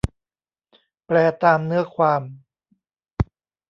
[1.05, 2.21] แปลตามเนื้อความ